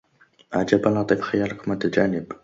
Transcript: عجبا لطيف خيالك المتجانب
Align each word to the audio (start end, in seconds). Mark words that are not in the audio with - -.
عجبا 0.53 0.89
لطيف 0.89 1.21
خيالك 1.21 1.63
المتجانب 1.63 2.31